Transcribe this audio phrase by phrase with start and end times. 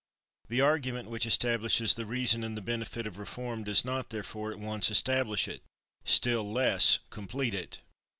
[0.47, 4.57] The argument which establishes the reason and the benefit of reform does not, therefore, at
[4.57, 5.61] once establish it,
[6.05, 7.81] still less complete it.